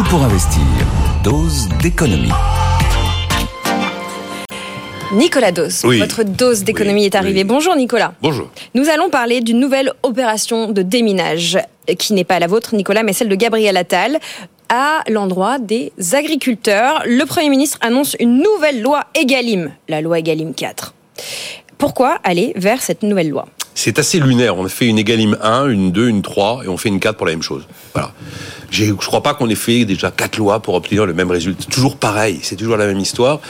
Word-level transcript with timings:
Tout 0.00 0.08
pour 0.08 0.22
investir. 0.22 0.62
Dose 1.22 1.68
d'économie. 1.82 2.30
Nicolas 5.12 5.52
Dose, 5.52 5.82
Oui. 5.84 5.98
votre 5.98 6.22
dose 6.22 6.64
d'économie 6.64 7.00
Oui, 7.02 7.06
est 7.06 7.14
arrivée. 7.14 7.40
oui. 7.40 7.44
Bonjour 7.44 7.76
Nicolas. 7.76 8.14
Bonjour. 8.22 8.48
Nous 8.74 8.88
allons 8.88 9.10
parler 9.10 9.42
d'une 9.42 9.60
nouvelle 9.60 9.92
opération 10.02 10.72
de 10.72 10.80
déminage 10.80 11.58
euh, 11.90 11.94
qui 11.96 12.14
n'est 12.14 12.24
pas 12.24 12.38
la 12.38 12.46
vôtre 12.46 12.74
Nicolas 12.74 13.02
mais 13.02 13.12
celle 13.12 13.28
de 13.28 13.34
Gabriel 13.34 13.76
Attal 13.76 14.18
à 14.70 15.02
l'endroit 15.10 15.58
des 15.58 15.92
agriculteurs. 16.14 17.02
Le 17.04 17.24
Premier 17.26 17.50
ministre 17.50 17.76
annonce 17.82 18.16
une 18.20 18.38
nouvelle 18.42 18.80
loi 18.80 19.04
Egalim, 19.14 19.70
la 19.90 20.00
loi 20.00 20.20
Egalim 20.20 20.54
4. 20.54 20.94
Pourquoi 21.76 22.20
aller 22.24 22.54
vers 22.56 22.80
cette 22.80 23.02
nouvelle 23.02 23.28
loi? 23.28 23.46
C'est 23.74 23.98
assez 23.98 24.18
lunaire. 24.18 24.56
On 24.58 24.64
a 24.64 24.68
fait 24.70 24.86
une 24.86 24.98
Egalim 24.98 25.36
1, 25.42 25.68
une 25.68 25.92
2, 25.92 26.08
une 26.08 26.22
3 26.22 26.62
et 26.64 26.68
on 26.68 26.78
fait 26.78 26.88
une 26.88 27.00
4 27.00 27.16
pour 27.16 27.26
la 27.26 27.32
même 27.32 27.42
chose. 27.42 27.66
Voilà. 27.92 28.12
Je 28.70 28.92
crois 28.92 29.22
pas 29.22 29.34
qu'on 29.34 29.48
ait 29.48 29.56
fait 29.56 29.84
déjà 29.84 30.10
quatre 30.10 30.38
lois 30.38 30.60
pour 30.60 30.74
obtenir 30.74 31.04
le 31.04 31.12
même 31.12 31.30
résultat. 31.30 31.64
Toujours 31.70 31.96
pareil, 31.96 32.38
c'est 32.42 32.56
toujours 32.56 32.76
la 32.76 32.86
même 32.86 33.00
histoire. 33.00 33.40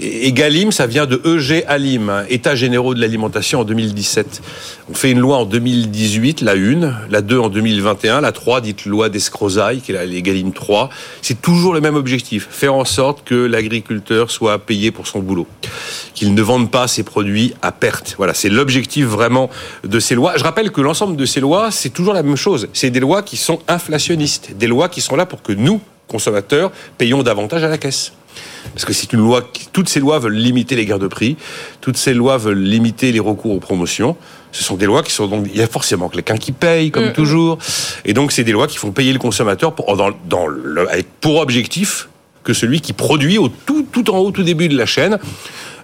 Et 0.00 0.26
Egalim, 0.28 0.72
ça 0.72 0.86
vient 0.86 1.06
de 1.06 1.20
EG 1.24 1.64
Alim, 1.68 2.10
hein, 2.10 2.24
États 2.28 2.56
généraux 2.56 2.94
de 2.94 3.00
l'alimentation 3.00 3.60
en 3.60 3.64
2017. 3.64 4.42
On 4.90 4.94
fait 4.94 5.12
une 5.12 5.20
loi 5.20 5.36
en 5.36 5.44
2018, 5.44 6.40
la 6.40 6.54
1, 6.54 7.08
la 7.10 7.22
2 7.22 7.38
en 7.38 7.48
2021, 7.48 8.20
la 8.20 8.32
3 8.32 8.60
dite 8.60 8.86
loi 8.86 9.08
d'Escrozaille, 9.08 9.80
qui 9.80 9.92
est 9.92 9.94
la 9.94 10.04
l'Egalim 10.04 10.52
3. 10.52 10.90
C'est 11.22 11.40
toujours 11.40 11.74
le 11.74 11.80
même 11.80 11.94
objectif, 11.94 12.48
faire 12.50 12.74
en 12.74 12.84
sorte 12.84 13.24
que 13.24 13.34
l'agriculteur 13.34 14.30
soit 14.30 14.58
payé 14.58 14.90
pour 14.90 15.06
son 15.06 15.20
boulot, 15.20 15.46
qu'il 16.14 16.34
ne 16.34 16.42
vende 16.42 16.70
pas 16.70 16.88
ses 16.88 17.04
produits 17.04 17.54
à 17.62 17.70
perte. 17.70 18.14
Voilà, 18.16 18.34
c'est 18.34 18.48
l'objectif 18.48 19.06
vraiment 19.06 19.48
de 19.84 20.00
ces 20.00 20.16
lois. 20.16 20.34
Je 20.36 20.42
rappelle 20.42 20.72
que 20.72 20.80
l'ensemble 20.80 21.16
de 21.16 21.24
ces 21.24 21.40
lois, 21.40 21.70
c'est 21.70 21.90
toujours 21.90 22.14
la 22.14 22.24
même 22.24 22.36
chose. 22.36 22.68
C'est 22.72 22.90
des 22.90 23.00
lois 23.00 23.22
qui 23.22 23.36
sont 23.36 23.60
inflationnistes, 23.68 24.52
des 24.64 24.68
lois 24.68 24.88
qui 24.88 25.02
sont 25.02 25.14
là 25.14 25.26
pour 25.26 25.42
que 25.42 25.52
nous, 25.52 25.78
consommateurs, 26.08 26.72
payons 26.96 27.22
davantage 27.22 27.62
à 27.64 27.68
la 27.68 27.76
caisse. 27.76 28.12
Parce 28.72 28.86
que 28.86 28.94
c'est 28.94 29.12
une 29.12 29.20
loi, 29.20 29.42
qui- 29.52 29.68
toutes 29.70 29.90
ces 29.90 30.00
lois 30.00 30.18
veulent 30.18 30.32
limiter 30.48 30.74
les 30.74 30.86
guerres 30.86 30.98
de 30.98 31.06
prix, 31.06 31.36
toutes 31.82 31.98
ces 31.98 32.14
lois 32.14 32.38
veulent 32.38 32.62
limiter 32.62 33.12
les 33.12 33.20
recours 33.20 33.52
aux 33.52 33.60
promotions. 33.60 34.16
Ce 34.52 34.64
sont 34.64 34.76
des 34.76 34.86
lois 34.86 35.02
qui 35.02 35.12
sont 35.12 35.26
donc, 35.26 35.46
il 35.52 35.60
y 35.60 35.62
a 35.62 35.66
forcément 35.66 36.08
quelqu'un 36.08 36.38
qui 36.38 36.52
paye, 36.52 36.90
comme 36.90 37.12
toujours. 37.12 37.58
Et 38.06 38.14
donc, 38.14 38.32
c'est 38.32 38.42
des 38.44 38.52
lois 38.52 38.66
qui 38.66 38.78
font 38.78 38.90
payer 38.90 39.12
le 39.12 39.18
consommateur 39.18 39.74
pour, 39.74 39.94
dans, 39.98 40.10
dans 40.28 40.46
le, 40.46 40.88
avec 40.90 41.06
pour 41.20 41.36
objectif 41.40 42.08
que 42.42 42.54
celui 42.54 42.80
qui 42.80 42.94
produit 42.94 43.36
au 43.36 43.48
tout, 43.48 43.86
tout 43.92 44.08
en 44.10 44.18
haut, 44.18 44.30
tout 44.30 44.42
début 44.44 44.68
de 44.68 44.76
la 44.78 44.86
chaîne, 44.86 45.18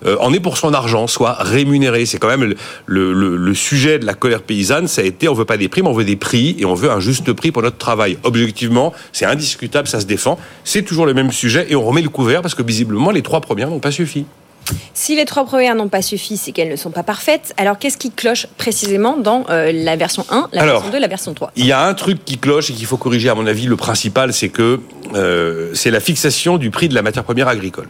en 0.06 0.33
est 0.33 0.41
pour 0.41 0.56
son 0.56 0.75
argent, 0.75 1.06
soit 1.06 1.37
rémunéré. 1.39 2.06
C'est 2.06 2.19
quand 2.19 2.29
même 2.29 2.55
le 2.87 3.55
sujet 3.55 3.98
de 3.98 4.06
la 4.06 4.15
colère 4.15 4.43
paysanne, 4.43 4.89
ça 4.89 5.03
a 5.03 5.05
été 5.05 5.29
on 5.29 5.34
veut 5.34 5.45
pas 5.45 5.56
des 5.56 5.69
primes, 5.69 5.87
on 5.87 5.93
veut 5.93 6.05
des 6.05 6.17
prix 6.17 6.56
et 6.59 6.65
on 6.65 6.75
veut 6.75 6.91
un 6.91 7.01
juste 7.01 7.33
prix 7.33 7.53
pour 7.53 7.62
notre 7.62 7.79
travail. 7.79 8.19
Objectivement, 8.23 8.93
c'est 9.12 9.27
indiscutable, 9.27 9.89
ça 9.89 10.01
se 10.01 10.06
défend. 10.06 10.39
C'est 10.65 10.83
toujours 10.83 11.06
le 11.06 11.15
même 11.15 11.33
sujet 11.33 11.67
et 11.69 11.77
on 11.77 11.84
remet 11.84 12.03
le 12.03 12.09
couvert 12.09 12.43
parce 12.43 12.55
que 12.55 12.62
visiblement 12.62 13.11
les 13.11 13.23
trois 13.23 13.41
premières 13.41 13.71
n'ont 13.71 13.81
pas 13.81 13.93
suffi. 13.93 14.27
Si 14.94 15.16
les 15.16 15.25
trois 15.25 15.44
premières 15.44 15.75
n'ont 15.75 15.89
pas 15.89 16.03
suffi, 16.03 16.36
c'est 16.36 16.53
qu'elles 16.53 16.69
ne 16.69 16.76
sont 16.76 16.91
pas 16.91 17.03
parfaites. 17.03 17.54
Alors 17.56 17.78
qu'est-ce 17.78 17.97
qui 17.97 18.10
cloche 18.10 18.47
précisément 18.59 19.16
dans 19.16 19.44
euh, 19.50 19.72
la 19.72 19.97
version 19.97 20.25
1, 20.31 20.48
la 20.53 20.62
Alors, 20.62 20.75
version 20.76 20.93
2, 20.93 20.98
la 20.98 21.09
version 21.09 21.34
3 21.34 21.53
Il 21.56 21.66
y 21.66 21.72
a 21.72 21.87
un 21.87 21.94
truc 21.94 22.25
qui 22.25 22.38
cloche 22.38 22.71
et 22.71 22.75
qu'il 22.75 22.87
faut 22.87 22.97
corriger, 22.97 23.28
à 23.28 23.34
mon 23.34 23.47
avis. 23.47 23.66
Le 23.66 23.76
principal, 23.76 24.32
c'est 24.32 24.48
que 24.48 24.81
euh, 25.15 25.71
c'est 25.75 25.91
la 25.91 26.00
fixation 26.00 26.59
du 26.59 26.71
prix 26.71 26.88
de 26.88 26.94
la 26.94 27.03
matière 27.03 27.25
première 27.25 27.48
agricole. 27.48 27.88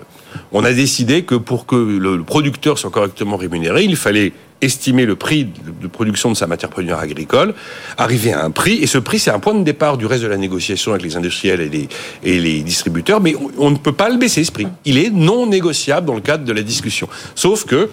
On 0.52 0.64
a 0.64 0.72
décidé 0.72 1.22
que 1.22 1.34
pour 1.34 1.66
que 1.66 1.76
le, 1.76 2.16
le 2.16 2.22
producteur 2.24 2.78
soit 2.78 2.90
correctement 2.90 3.36
rémunéré, 3.36 3.84
il 3.84 3.96
fallait 3.96 4.32
estimer 4.60 5.06
le 5.06 5.16
prix 5.16 5.44
de, 5.44 5.88
production 5.88 6.30
de 6.30 6.36
sa 6.36 6.46
matière 6.46 6.70
première 6.70 6.98
agricole, 6.98 7.54
arriver 7.96 8.32
à 8.32 8.44
un 8.44 8.50
prix, 8.50 8.74
et 8.82 8.86
ce 8.86 8.98
prix, 8.98 9.18
c'est 9.18 9.30
un 9.30 9.38
point 9.38 9.54
de 9.54 9.64
départ 9.64 9.96
du 9.96 10.06
reste 10.06 10.22
de 10.22 10.28
la 10.28 10.36
négociation 10.36 10.92
avec 10.92 11.02
les 11.02 11.16
industriels 11.16 11.60
et 11.60 11.68
les, 11.68 11.88
et 12.22 12.38
les 12.38 12.60
distributeurs, 12.62 13.20
mais 13.20 13.34
on, 13.36 13.50
on 13.58 13.70
ne 13.70 13.76
peut 13.76 13.92
pas 13.92 14.08
le 14.08 14.16
baisser, 14.16 14.44
ce 14.44 14.52
prix. 14.52 14.68
Il 14.84 14.98
est 14.98 15.10
non 15.10 15.46
négociable 15.46 16.06
dans 16.06 16.14
le 16.14 16.20
cadre 16.20 16.44
de 16.44 16.52
la 16.52 16.62
discussion. 16.62 17.08
Sauf 17.34 17.64
que 17.64 17.88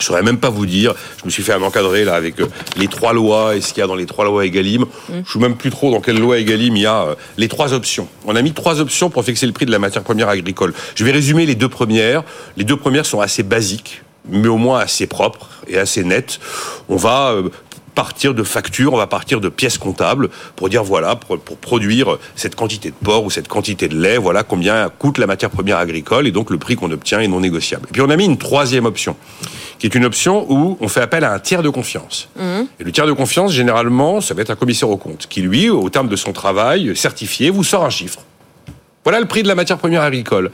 je 0.00 0.06
saurais 0.06 0.22
même 0.22 0.38
pas 0.38 0.50
vous 0.50 0.66
dire. 0.66 0.94
Je 1.20 1.24
me 1.24 1.30
suis 1.30 1.42
fait 1.42 1.52
un 1.52 1.62
encadrer 1.62 2.04
là 2.04 2.14
avec 2.14 2.40
euh, 2.40 2.46
les 2.76 2.88
trois 2.88 3.12
lois 3.12 3.56
et 3.56 3.60
ce 3.60 3.72
qu'il 3.72 3.80
y 3.80 3.84
a 3.84 3.86
dans 3.86 3.94
les 3.94 4.06
trois 4.06 4.24
lois 4.24 4.44
Egalim. 4.44 4.84
Je 5.24 5.32
sais 5.32 5.38
même 5.38 5.56
plus 5.56 5.70
trop 5.70 5.90
dans 5.90 6.00
quelle 6.00 6.18
loi 6.18 6.38
Egalim 6.38 6.76
il 6.76 6.82
y 6.82 6.86
a 6.86 7.04
euh, 7.04 7.14
les 7.38 7.48
trois 7.48 7.72
options. 7.72 8.08
On 8.26 8.34
a 8.36 8.42
mis 8.42 8.52
trois 8.52 8.80
options 8.80 9.10
pour 9.10 9.24
fixer 9.24 9.46
le 9.46 9.52
prix 9.52 9.66
de 9.66 9.70
la 9.70 9.78
matière 9.78 10.02
première 10.02 10.28
agricole. 10.28 10.74
Je 10.94 11.04
vais 11.04 11.12
résumer 11.12 11.46
les 11.46 11.54
deux 11.54 11.68
premières. 11.68 12.24
Les 12.56 12.64
deux 12.64 12.76
premières 12.76 13.06
sont 13.06 13.20
assez 13.20 13.42
basiques, 13.42 14.02
mais 14.28 14.48
au 14.48 14.56
moins 14.56 14.80
assez 14.80 15.06
propres 15.06 15.48
et 15.66 15.78
assez 15.78 16.04
nettes. 16.04 16.40
On 16.88 16.96
va 16.96 17.32
euh, 17.32 17.48
partir 17.94 18.34
de 18.34 18.42
factures, 18.42 18.92
on 18.92 18.96
va 18.96 19.06
partir 19.06 19.40
de 19.40 19.48
pièces 19.48 19.78
comptables 19.78 20.28
pour 20.56 20.68
dire 20.68 20.82
voilà, 20.82 21.16
pour, 21.16 21.38
pour 21.38 21.56
produire 21.56 22.18
cette 22.36 22.54
quantité 22.54 22.90
de 22.90 22.96
porc 23.04 23.24
ou 23.24 23.30
cette 23.30 23.48
quantité 23.48 23.88
de 23.88 23.96
lait, 23.96 24.18
voilà 24.18 24.42
combien 24.42 24.90
coûte 24.90 25.18
la 25.18 25.26
matière 25.26 25.50
première 25.50 25.78
agricole 25.78 26.26
et 26.26 26.32
donc 26.32 26.50
le 26.50 26.58
prix 26.58 26.76
qu'on 26.76 26.90
obtient 26.90 27.20
est 27.20 27.28
non 27.28 27.40
négociable. 27.40 27.86
Et 27.88 27.92
puis 27.92 28.02
on 28.02 28.10
a 28.10 28.16
mis 28.16 28.24
une 28.24 28.38
troisième 28.38 28.84
option, 28.84 29.16
qui 29.78 29.86
est 29.86 29.94
une 29.94 30.04
option 30.04 30.46
où 30.50 30.76
on 30.80 30.88
fait 30.88 31.00
appel 31.00 31.24
à 31.24 31.32
un 31.32 31.38
tiers 31.38 31.62
de 31.62 31.70
confiance. 31.70 32.28
Et 32.80 32.84
le 32.84 32.92
tiers 32.92 33.06
de 33.06 33.12
confiance, 33.12 33.52
généralement, 33.52 34.20
ça 34.20 34.34
va 34.34 34.42
être 34.42 34.50
un 34.50 34.56
commissaire 34.56 34.90
au 34.90 34.96
compte, 34.96 35.26
qui 35.28 35.42
lui, 35.42 35.70
au 35.70 35.88
terme 35.88 36.08
de 36.08 36.16
son 36.16 36.32
travail 36.32 36.96
certifié, 36.96 37.50
vous 37.50 37.64
sort 37.64 37.84
un 37.84 37.90
chiffre. 37.90 38.20
Voilà 39.04 39.20
le 39.20 39.26
prix 39.26 39.42
de 39.42 39.48
la 39.48 39.54
matière 39.54 39.78
première 39.78 40.02
agricole. 40.02 40.50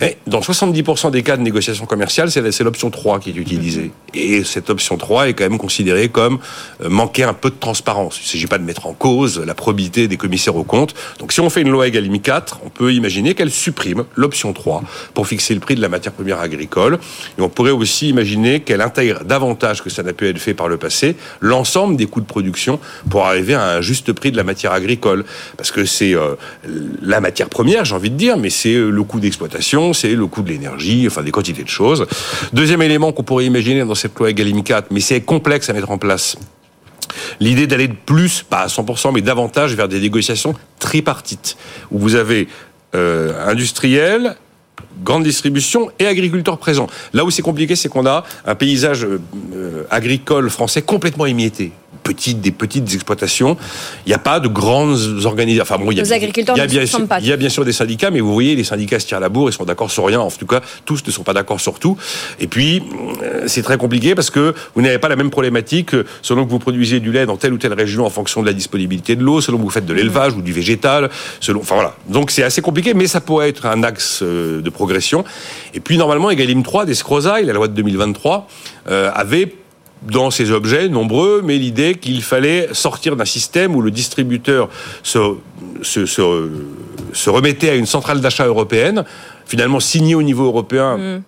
Et 0.00 0.16
dans 0.26 0.40
70% 0.40 1.10
des 1.10 1.22
cas 1.22 1.36
de 1.36 1.42
négociation 1.42 1.86
commerciale, 1.86 2.30
c'est 2.30 2.64
l'option 2.64 2.90
3 2.90 3.20
qui 3.20 3.30
est 3.30 3.36
utilisée. 3.36 3.90
Et 4.14 4.44
cette 4.44 4.70
option 4.70 4.96
3 4.96 5.28
est 5.28 5.34
quand 5.34 5.44
même 5.44 5.58
considérée 5.58 6.08
comme 6.08 6.38
euh, 6.82 6.88
manquer 6.88 7.24
un 7.24 7.34
peu 7.34 7.50
de 7.50 7.56
transparence. 7.58 8.18
Il 8.18 8.24
ne 8.24 8.28
s'agit 8.28 8.46
pas 8.46 8.58
de 8.58 8.64
mettre 8.64 8.86
en 8.86 8.92
cause 8.92 9.38
la 9.38 9.54
probité 9.54 10.08
des 10.08 10.16
commissaires 10.16 10.56
aux 10.56 10.64
comptes. 10.64 10.94
Donc 11.18 11.32
si 11.32 11.40
on 11.40 11.50
fait 11.50 11.62
une 11.62 11.70
loi 11.70 11.86
Egalim 11.86 12.20
4, 12.20 12.60
on 12.64 12.68
peut 12.68 12.92
imaginer 12.92 13.34
qu'elle 13.34 13.50
supprime 13.50 14.04
l'option 14.14 14.52
3 14.52 14.82
pour 15.14 15.26
fixer 15.26 15.54
le 15.54 15.60
prix 15.60 15.74
de 15.74 15.80
la 15.80 15.88
matière 15.88 16.12
première 16.12 16.40
agricole. 16.40 16.98
Et 17.38 17.42
on 17.42 17.48
pourrait 17.48 17.70
aussi 17.70 18.08
imaginer 18.08 18.60
qu'elle 18.60 18.80
intègre 18.80 19.24
davantage 19.24 19.82
que 19.82 19.90
ça 19.90 20.02
n'a 20.02 20.12
pu 20.12 20.28
être 20.28 20.38
fait 20.38 20.54
par 20.54 20.68
le 20.68 20.76
passé 20.76 21.16
l'ensemble 21.40 21.96
des 21.96 22.06
coûts 22.06 22.20
de 22.20 22.26
production 22.26 22.78
pour 23.10 23.26
arriver 23.26 23.54
à 23.54 23.76
un 23.76 23.80
juste 23.80 24.12
prix 24.12 24.30
de 24.30 24.36
la 24.36 24.44
matière 24.44 24.72
agricole. 24.72 25.24
Parce 25.56 25.70
que 25.70 25.84
c'est 25.84 26.14
euh, 26.14 26.34
la 27.02 27.20
matière 27.20 27.48
première, 27.48 27.84
j'ai 27.84 27.94
envie 27.94 28.10
de 28.10 28.16
dire, 28.16 28.36
mais 28.36 28.50
c'est 28.50 28.74
euh, 28.74 28.90
le 28.90 29.02
coût 29.02 29.20
d'exploitation, 29.20 29.85
c'est 29.92 30.14
le 30.14 30.26
coût 30.26 30.42
de 30.42 30.48
l'énergie, 30.48 31.06
enfin 31.06 31.22
des 31.22 31.30
quantités 31.30 31.62
de 31.62 31.68
choses. 31.68 32.06
Deuxième 32.52 32.82
élément 32.82 33.12
qu'on 33.12 33.22
pourrait 33.22 33.46
imaginer 33.46 33.84
dans 33.84 33.94
cette 33.94 34.18
loi 34.18 34.30
Egalim 34.30 34.62
4, 34.62 34.88
mais 34.90 35.00
c'est 35.00 35.20
complexe 35.20 35.68
à 35.70 35.72
mettre 35.72 35.90
en 35.90 35.98
place. 35.98 36.36
L'idée 37.40 37.66
d'aller 37.66 37.88
de 37.88 37.94
plus, 37.94 38.42
pas 38.42 38.60
à 38.60 38.66
100%, 38.66 39.12
mais 39.12 39.20
davantage 39.20 39.74
vers 39.74 39.88
des 39.88 40.00
négociations 40.00 40.54
tripartites, 40.78 41.56
où 41.90 41.98
vous 41.98 42.14
avez 42.14 42.48
euh, 42.94 43.48
industriels, 43.48 44.36
grande 45.04 45.24
distribution 45.24 45.90
et 45.98 46.06
agriculteurs 46.06 46.58
présents. 46.58 46.86
Là 47.12 47.24
où 47.24 47.30
c'est 47.30 47.42
compliqué, 47.42 47.76
c'est 47.76 47.88
qu'on 47.88 48.06
a 48.06 48.24
un 48.46 48.54
paysage 48.54 49.04
euh, 49.04 49.84
agricole 49.90 50.50
français 50.50 50.82
complètement 50.82 51.26
émietté. 51.26 51.72
Petites, 52.06 52.40
des 52.40 52.50
petites 52.52 52.92
exploitations. 52.94 53.56
Il 54.06 54.10
n'y 54.10 54.14
a 54.14 54.18
pas 54.18 54.40
de 54.40 54.48
grandes 54.48 55.24
organisations. 55.24 55.62
Enfin 55.62 55.82
bon, 55.82 55.90
il 55.90 55.98
y 55.98 56.00
a, 56.00 56.04
Les 56.04 56.12
agriculteurs 56.12 56.56
y 56.56 56.60
a 56.60 56.66
ne 56.66 56.70
bien 56.70 56.86
sûr, 56.86 57.06
pas. 57.06 57.18
il 57.20 57.26
y 57.26 57.32
a 57.32 57.36
bien 57.36 57.48
sûr 57.48 57.64
des 57.64 57.72
syndicats, 57.72 58.10
mais 58.10 58.20
vous 58.20 58.32
voyez, 58.32 58.54
les 58.54 58.64
syndicats 58.64 59.00
se 59.00 59.06
tirent 59.06 59.20
la 59.20 59.28
bourre, 59.28 59.50
ils 59.50 59.52
sont 59.52 59.64
d'accord 59.64 59.90
sur 59.90 60.06
rien. 60.06 60.20
En 60.20 60.30
tout 60.30 60.46
cas, 60.46 60.60
tous 60.84 61.02
ne 61.06 61.12
sont 61.12 61.22
pas 61.22 61.32
d'accord 61.32 61.60
sur 61.60 61.78
tout. 61.78 61.96
Et 62.40 62.46
puis, 62.46 62.82
euh, 63.22 63.44
c'est 63.46 63.62
très 63.62 63.78
compliqué 63.78 64.14
parce 64.14 64.30
que 64.30 64.54
vous 64.74 64.82
n'avez 64.82 64.98
pas 64.98 65.08
la 65.08 65.16
même 65.16 65.30
problématique 65.30 65.94
euh, 65.94 66.04
selon 66.22 66.44
que 66.44 66.50
vous 66.50 66.58
produisez 66.58 67.00
du 67.00 67.12
lait 67.12 67.26
dans 67.26 67.36
telle 67.36 67.52
ou 67.52 67.58
telle 67.58 67.74
région 67.74 68.06
en 68.06 68.10
fonction 68.10 68.40
de 68.40 68.46
la 68.46 68.52
disponibilité 68.52 69.16
de 69.16 69.22
l'eau, 69.22 69.40
selon 69.40 69.58
que 69.58 69.62
vous 69.62 69.70
faites 69.70 69.86
de 69.86 69.94
l'élevage 69.94 70.34
ou 70.34 70.42
du 70.42 70.52
végétal, 70.52 71.10
selon. 71.40 71.60
Enfin 71.60 71.74
voilà. 71.74 71.94
Donc 72.08 72.30
c'est 72.30 72.42
assez 72.42 72.62
compliqué, 72.62 72.94
mais 72.94 73.06
ça 73.06 73.20
pourrait 73.20 73.48
être 73.48 73.66
un 73.66 73.82
axe 73.82 74.20
euh, 74.22 74.60
de 74.60 74.70
progression. 74.70 75.24
Et 75.74 75.80
puis 75.80 75.98
normalement, 75.98 76.30
Egalim 76.30 76.62
3 76.62 76.86
d'Escrozaille, 76.86 77.44
la 77.44 77.52
loi 77.52 77.68
de 77.68 77.74
2023, 77.74 78.48
euh, 78.88 79.10
avait 79.14 79.52
dans 80.02 80.30
ces 80.30 80.50
objets 80.50 80.88
nombreux, 80.88 81.42
mais 81.44 81.56
l'idée 81.56 81.94
qu'il 81.94 82.22
fallait 82.22 82.68
sortir 82.72 83.16
d'un 83.16 83.24
système 83.24 83.74
où 83.74 83.82
le 83.82 83.90
distributeur 83.90 84.68
se, 85.02 85.36
remettait 87.28 87.70
à 87.70 87.74
une 87.74 87.86
centrale 87.86 88.20
d'achat 88.20 88.46
européenne, 88.46 89.04
finalement 89.46 89.80
signée 89.80 90.14
au 90.14 90.22
niveau 90.22 90.44
européen 90.44 91.22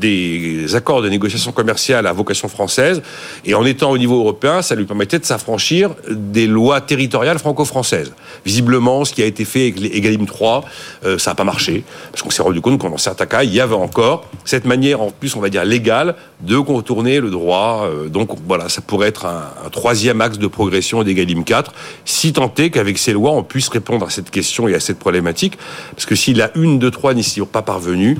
des 0.00 0.74
accords 0.74 1.02
de 1.02 1.08
négociation 1.08 1.52
commerciale 1.52 2.06
à 2.06 2.12
vocation 2.12 2.48
française, 2.48 3.02
et 3.44 3.54
en 3.54 3.64
étant 3.64 3.90
au 3.90 3.98
niveau 3.98 4.18
européen, 4.18 4.62
ça 4.62 4.74
lui 4.74 4.84
permettait 4.84 5.18
de 5.18 5.24
s'affranchir 5.24 5.90
des 6.10 6.46
lois 6.46 6.80
territoriales 6.80 7.38
franco-françaises. 7.38 8.12
Visiblement, 8.44 9.04
ce 9.04 9.12
qui 9.12 9.22
a 9.22 9.26
été 9.26 9.44
fait 9.44 9.62
avec 9.62 9.80
les 9.80 9.88
Egalim 9.88 10.26
3, 10.26 10.64
euh, 11.04 11.18
ça 11.18 11.30
n'a 11.30 11.34
pas 11.34 11.44
marché, 11.44 11.84
parce 12.10 12.22
qu'on 12.22 12.30
s'est 12.30 12.42
rendu 12.42 12.60
compte 12.60 12.80
qu'en 12.80 12.96
certains 12.98 13.26
cas, 13.26 13.42
il 13.42 13.52
y 13.52 13.60
avait 13.60 13.74
encore 13.74 14.28
cette 14.44 14.64
manière, 14.64 15.00
en 15.00 15.10
plus, 15.10 15.36
on 15.36 15.40
va 15.40 15.48
dire 15.48 15.64
légale, 15.64 16.14
de 16.40 16.58
contourner 16.58 17.20
le 17.20 17.30
droit. 17.30 17.88
Euh, 17.90 18.08
donc 18.08 18.30
voilà, 18.46 18.68
ça 18.68 18.80
pourrait 18.80 19.08
être 19.08 19.26
un, 19.26 19.70
troisième 19.70 20.20
axe 20.20 20.38
de 20.38 20.46
progression 20.46 21.02
d'Egalim 21.02 21.44
4, 21.44 21.72
si 22.04 22.32
tant 22.32 22.52
est 22.58 22.70
qu'avec 22.70 22.98
ces 22.98 23.12
lois, 23.12 23.32
on 23.32 23.42
puisse 23.42 23.68
répondre 23.68 24.06
à 24.06 24.10
cette 24.10 24.30
question 24.30 24.68
et 24.68 24.74
à 24.74 24.80
cette 24.80 24.98
problématique, 24.98 25.58
parce 25.90 26.06
que 26.06 26.14
s'il 26.14 26.40
a 26.40 26.50
une, 26.54 26.78
deux, 26.78 26.90
trois 26.90 27.14
n'y 27.14 27.22
sont 27.22 27.46
pas 27.46 27.62
parvenus, 27.62 28.16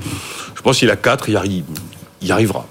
je 0.55 0.61
pense 0.61 0.79
qu'il 0.79 0.89
a 0.89 0.95
quatre, 0.95 1.29
il 1.29 1.35
y, 1.35 1.63
il 2.21 2.31
arrivera. 2.31 2.65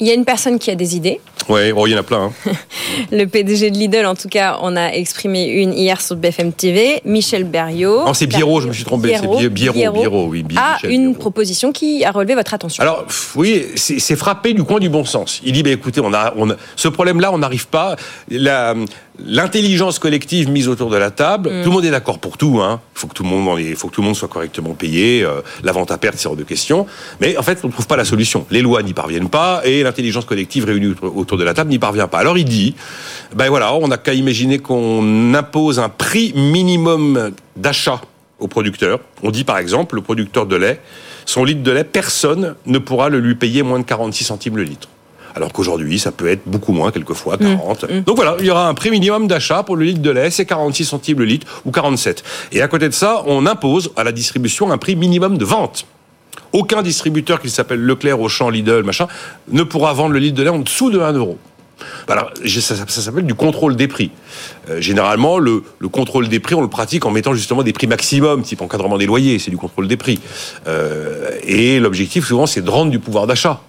Il 0.00 0.06
y 0.06 0.10
a 0.10 0.14
une 0.14 0.24
personne 0.24 0.58
qui 0.58 0.70
a 0.70 0.74
des 0.74 0.96
idées. 0.96 1.20
Oui, 1.48 1.70
oh, 1.74 1.86
il 1.86 1.92
y 1.92 1.94
en 1.94 2.00
a 2.00 2.02
plein. 2.02 2.32
Hein. 2.46 2.52
le 3.12 3.24
PDG 3.26 3.70
de 3.70 3.76
Lidl, 3.76 4.04
en 4.06 4.16
tout 4.16 4.28
cas, 4.28 4.58
on 4.62 4.74
a 4.76 4.88
exprimé 4.88 5.46
une 5.46 5.72
hier 5.72 6.00
sur 6.00 6.16
BFM 6.16 6.52
TV. 6.52 7.00
Michel 7.04 7.44
Berriot. 7.44 8.04
Non, 8.04 8.14
c'est 8.14 8.26
Biérot, 8.26 8.60
je 8.60 8.68
me 8.68 8.72
suis 8.72 8.84
trompé. 8.84 9.16
C'est 9.16 9.48
Biérot, 9.48 10.26
oui. 10.28 10.44
A 10.56 10.78
une 10.86 11.14
proposition 11.14 11.72
qui 11.72 12.04
a 12.04 12.10
relevé 12.10 12.34
votre 12.34 12.52
attention. 12.52 12.82
Alors, 12.82 13.06
oui, 13.36 13.64
c'est 13.76 14.16
frappé 14.16 14.54
du 14.54 14.64
coin 14.64 14.80
du 14.80 14.88
bon 14.88 15.04
sens. 15.04 15.40
Il 15.44 15.52
dit, 15.52 15.62
bah, 15.62 15.70
écoutez, 15.70 16.00
on 16.00 16.12
a, 16.12 16.34
on 16.36 16.48
ce 16.74 16.88
problème-là, 16.88 17.32
on 17.32 17.38
n'arrive 17.38 17.68
pas. 17.68 17.96
La, 18.28 18.74
l'intelligence 19.24 19.98
collective 19.98 20.50
mise 20.50 20.68
autour 20.68 20.90
de 20.90 20.96
la 20.96 21.10
table, 21.10 21.50
mm. 21.50 21.62
tout 21.62 21.68
le 21.70 21.74
monde 21.74 21.84
est 21.84 21.90
d'accord 21.90 22.18
pour 22.18 22.36
tout. 22.36 22.60
Hein. 22.60 22.80
Il 22.94 22.98
faut 22.98 23.06
que 23.06 23.14
tout 23.14 23.22
le 23.22 23.28
monde, 23.28 23.60
il 23.60 23.76
faut 23.76 23.88
que 23.88 23.94
tout 23.94 24.00
le 24.00 24.06
monde 24.06 24.16
soit 24.16 24.28
correctement 24.28 24.74
payé. 24.74 25.22
Euh, 25.22 25.40
la 25.62 25.72
vente 25.72 25.90
à 25.90 25.98
perte, 25.98 26.16
c'est 26.18 26.28
hors 26.28 26.36
de 26.36 26.42
question. 26.42 26.86
Mais 27.20 27.36
en 27.36 27.42
fait, 27.42 27.60
on 27.62 27.68
ne 27.68 27.72
trouve 27.72 27.86
pas 27.86 27.96
la 27.96 28.04
solution. 28.04 28.46
Les 28.50 28.62
lois 28.62 28.82
n'y 28.82 28.92
parviennent 28.92 29.28
pas 29.28 29.62
et 29.64 29.82
l'intelligence 29.86 30.24
collective 30.24 30.64
réunie 30.64 30.94
autour 31.02 31.38
de 31.38 31.44
la 31.44 31.54
table 31.54 31.70
n'y 31.70 31.78
parvient 31.78 32.08
pas. 32.08 32.18
Alors 32.18 32.38
il 32.38 32.44
dit, 32.44 32.74
ben 33.34 33.48
voilà, 33.48 33.74
on 33.74 33.88
n'a 33.88 33.96
qu'à 33.96 34.14
imaginer 34.14 34.58
qu'on 34.58 35.34
impose 35.34 35.78
un 35.78 35.88
prix 35.88 36.32
minimum 36.34 37.32
d'achat 37.56 38.00
aux 38.38 38.48
producteurs. 38.48 39.00
On 39.22 39.30
dit 39.30 39.44
par 39.44 39.58
exemple, 39.58 39.94
le 39.94 40.02
producteur 40.02 40.46
de 40.46 40.56
lait, 40.56 40.80
son 41.24 41.44
litre 41.44 41.62
de 41.62 41.70
lait, 41.70 41.84
personne 41.84 42.54
ne 42.66 42.78
pourra 42.78 43.08
le 43.08 43.20
lui 43.20 43.34
payer 43.34 43.62
moins 43.62 43.78
de 43.78 43.84
46 43.84 44.24
centimes 44.24 44.56
le 44.56 44.62
litre 44.64 44.88
alors 45.36 45.52
qu'aujourd'hui, 45.52 45.98
ça 45.98 46.12
peut 46.12 46.28
être 46.28 46.42
beaucoup 46.46 46.72
moins, 46.72 46.90
quelquefois 46.90 47.36
40. 47.36 47.82
Mmh, 47.82 47.94
mmh. 47.94 48.00
Donc 48.04 48.16
voilà, 48.16 48.36
il 48.40 48.46
y 48.46 48.50
aura 48.50 48.68
un 48.68 48.74
prix 48.74 48.90
minimum 48.90 49.28
d'achat 49.28 49.62
pour 49.62 49.76
le 49.76 49.84
litre 49.84 50.00
de 50.00 50.10
lait, 50.10 50.30
c'est 50.30 50.46
46 50.46 50.86
centimes 50.86 51.18
le 51.18 51.26
litre 51.26 51.60
ou 51.66 51.70
47. 51.70 52.24
Et 52.52 52.62
à 52.62 52.68
côté 52.68 52.88
de 52.88 52.94
ça, 52.94 53.22
on 53.26 53.44
impose 53.44 53.92
à 53.96 54.04
la 54.04 54.12
distribution 54.12 54.72
un 54.72 54.78
prix 54.78 54.96
minimum 54.96 55.36
de 55.36 55.44
vente. 55.44 55.86
Aucun 56.56 56.80
distributeur 56.80 57.38
qui 57.42 57.50
s'appelle 57.50 57.80
Leclerc, 57.80 58.18
Auchan, 58.18 58.48
Lidl, 58.48 58.82
machin, 58.82 59.08
ne 59.48 59.62
pourra 59.62 59.92
vendre 59.92 60.14
le 60.14 60.18
litre 60.18 60.38
de 60.38 60.42
lait 60.42 60.48
en 60.48 60.60
dessous 60.60 60.88
de 60.88 60.98
1 60.98 61.12
euro. 61.12 61.36
Alors, 62.08 62.30
ça, 62.46 62.86
s'appelle 62.86 63.26
du 63.26 63.34
contrôle 63.34 63.76
des 63.76 63.88
prix. 63.88 64.10
Euh, 64.70 64.80
généralement, 64.80 65.38
le, 65.38 65.62
contrôle 65.92 66.28
des 66.28 66.40
prix, 66.40 66.54
on 66.54 66.62
le 66.62 66.68
pratique 66.68 67.04
en 67.04 67.10
mettant 67.10 67.34
justement 67.34 67.62
des 67.62 67.74
prix 67.74 67.86
maximum, 67.86 68.40
type 68.40 68.62
encadrement 68.62 68.96
des 68.96 69.04
loyers, 69.04 69.38
c'est 69.38 69.50
du 69.50 69.58
contrôle 69.58 69.86
des 69.86 69.98
prix. 69.98 70.18
Euh, 70.66 71.30
et 71.44 71.78
l'objectif, 71.78 72.26
souvent, 72.26 72.46
c'est 72.46 72.62
de 72.62 72.70
rendre 72.70 72.90
du 72.90 73.00
pouvoir 73.00 73.26
d'achat. 73.26 73.60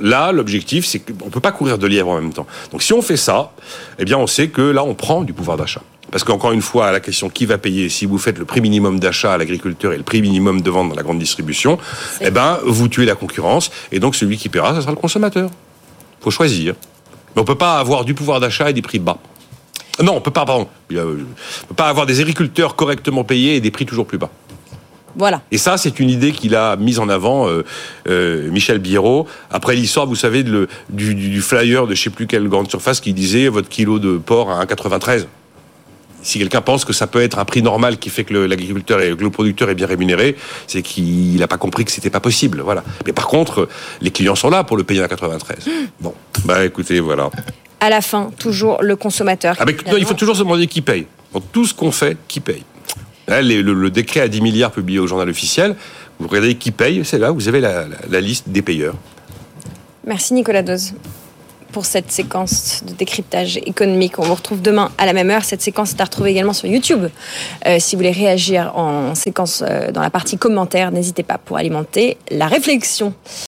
Là, 0.00 0.30
l'objectif, 0.30 0.86
c'est 0.86 1.00
qu'on 1.00 1.26
ne 1.26 1.30
peut 1.30 1.40
pas 1.40 1.52
courir 1.52 1.78
de 1.78 1.86
lièvre 1.88 2.10
en 2.10 2.20
même 2.20 2.32
temps. 2.32 2.46
Donc 2.70 2.82
si 2.82 2.92
on 2.92 3.02
fait 3.02 3.16
ça, 3.16 3.52
eh 3.98 4.04
bien 4.04 4.18
on 4.18 4.26
sait 4.26 4.48
que 4.48 4.62
là, 4.62 4.84
on 4.84 4.94
prend 4.94 5.22
du 5.22 5.32
pouvoir 5.32 5.56
d'achat. 5.56 5.82
Parce 6.10 6.24
qu'encore 6.24 6.52
une 6.52 6.62
fois, 6.62 6.92
la 6.92 7.00
question 7.00 7.28
qui 7.28 7.46
va 7.46 7.58
payer, 7.58 7.88
si 7.88 8.06
vous 8.06 8.18
faites 8.18 8.38
le 8.38 8.44
prix 8.44 8.60
minimum 8.60 9.00
d'achat 9.00 9.34
à 9.34 9.38
l'agriculteur 9.38 9.92
et 9.92 9.96
le 9.96 10.02
prix 10.02 10.22
minimum 10.22 10.60
de 10.60 10.70
vente 10.70 10.88
dans 10.88 10.94
la 10.94 11.02
grande 11.02 11.18
distribution, 11.18 11.78
eh 12.20 12.30
ben, 12.30 12.58
vous 12.64 12.88
tuez 12.88 13.04
la 13.04 13.14
concurrence, 13.14 13.70
et 13.90 13.98
donc 13.98 14.14
celui 14.14 14.36
qui 14.36 14.48
paiera, 14.48 14.74
ce 14.74 14.80
sera 14.80 14.92
le 14.92 14.98
consommateur. 14.98 15.50
Il 16.20 16.24
faut 16.24 16.30
choisir. 16.30 16.74
Mais 17.34 17.40
on 17.40 17.42
ne 17.42 17.46
peut 17.46 17.56
pas 17.56 17.78
avoir 17.78 18.04
du 18.04 18.14
pouvoir 18.14 18.40
d'achat 18.40 18.70
et 18.70 18.72
des 18.72 18.82
prix 18.82 18.98
bas. 18.98 19.18
Non, 20.02 20.14
on 20.16 20.20
peut 20.20 20.30
pas, 20.30 20.44
pardon. 20.44 20.68
On 20.90 20.96
peut 21.68 21.74
pas 21.74 21.88
avoir 21.88 22.06
des 22.06 22.20
agriculteurs 22.20 22.76
correctement 22.76 23.24
payés 23.24 23.56
et 23.56 23.60
des 23.60 23.70
prix 23.70 23.86
toujours 23.86 24.06
plus 24.06 24.18
bas. 24.18 24.30
Voilà. 25.16 25.40
Et 25.50 25.56
ça, 25.56 25.78
c'est 25.78 25.98
une 25.98 26.10
idée 26.10 26.32
qu'il 26.32 26.54
a 26.54 26.76
mise 26.76 26.98
en 26.98 27.08
avant 27.08 27.48
euh, 27.48 27.64
euh, 28.08 28.50
Michel 28.50 28.78
Biérot. 28.78 29.26
Après 29.50 29.74
l'histoire, 29.74 30.06
vous 30.06 30.14
savez, 30.14 30.44
du, 30.44 31.40
flyer 31.40 31.86
de 31.86 31.94
je 31.94 32.02
sais 32.02 32.10
plus 32.10 32.26
quelle 32.26 32.46
grande 32.48 32.68
surface 32.68 33.00
qui 33.00 33.14
disait 33.14 33.48
votre 33.48 33.70
kilo 33.70 33.98
de 33.98 34.18
porc 34.18 34.50
à 34.50 34.62
1,93 34.66 35.26
si 36.26 36.38
quelqu'un 36.38 36.60
pense 36.60 36.84
que 36.84 36.92
ça 36.92 37.06
peut 37.06 37.22
être 37.22 37.38
un 37.38 37.44
prix 37.44 37.62
normal 37.62 37.98
qui 37.98 38.10
fait 38.10 38.24
que 38.24 38.34
l'agriculteur 38.34 39.00
et 39.00 39.10
le 39.10 39.30
producteur 39.30 39.70
est 39.70 39.74
bien 39.74 39.86
rémunéré, 39.86 40.36
c'est 40.66 40.82
qu'il 40.82 41.38
n'a 41.38 41.48
pas 41.48 41.58
compris 41.58 41.84
que 41.84 41.90
c'était 41.90 42.10
pas 42.10 42.20
possible. 42.20 42.60
Voilà. 42.60 42.84
Mais 43.06 43.12
par 43.12 43.26
contre, 43.26 43.68
les 44.00 44.10
clients 44.10 44.34
sont 44.34 44.50
là 44.50 44.64
pour 44.64 44.76
le 44.76 44.84
payer 44.84 45.02
à 45.02 45.08
93. 45.08 45.56
Bon, 46.00 46.14
bah 46.44 46.64
écoutez, 46.64 47.00
voilà. 47.00 47.30
À 47.80 47.90
la 47.90 48.00
fin, 48.00 48.30
toujours 48.38 48.82
le 48.82 48.96
consommateur. 48.96 49.56
Ah, 49.58 49.64
il 49.96 50.04
faut 50.04 50.14
toujours 50.14 50.36
se 50.36 50.42
demander 50.42 50.66
qui 50.66 50.82
paye. 50.82 51.06
Dans 51.32 51.40
tout 51.40 51.64
ce 51.64 51.74
qu'on 51.74 51.90
fait, 51.90 52.16
qui 52.28 52.40
paye 52.40 52.64
le, 53.28 53.88
décret 53.90 54.20
à 54.20 54.28
10 54.28 54.40
milliards 54.40 54.72
publié 54.72 54.98
au 54.98 55.06
journal 55.06 55.28
officiel, 55.28 55.76
vous 56.18 56.28
regardez 56.28 56.54
qui 56.54 56.70
paye, 56.70 57.04
c'est 57.04 57.18
là, 57.18 57.30
vous 57.30 57.48
avez 57.48 57.60
la, 57.60 58.20
liste 58.20 58.48
des 58.48 58.62
payeurs. 58.62 58.94
Merci 60.04 60.34
Nicolas 60.34 60.62
Dose 60.62 60.94
pour 61.76 61.84
cette 61.84 62.10
séquence 62.10 62.82
de 62.86 62.94
décryptage 62.94 63.58
économique. 63.58 64.18
On 64.18 64.22
vous 64.22 64.34
retrouve 64.34 64.62
demain 64.62 64.90
à 64.96 65.04
la 65.04 65.12
même 65.12 65.28
heure. 65.28 65.44
Cette 65.44 65.60
séquence 65.60 65.92
est 65.92 66.00
à 66.00 66.04
retrouver 66.04 66.30
également 66.30 66.54
sur 66.54 66.66
YouTube. 66.66 67.08
Euh, 67.66 67.76
si 67.78 67.94
vous 67.94 67.98
voulez 67.98 68.12
réagir 68.12 68.72
en 68.78 69.14
séquence 69.14 69.62
euh, 69.62 69.92
dans 69.92 70.00
la 70.00 70.08
partie 70.08 70.38
commentaires, 70.38 70.90
n'hésitez 70.90 71.22
pas 71.22 71.36
pour 71.36 71.58
alimenter 71.58 72.16
la 72.30 72.46
réflexion. 72.46 73.12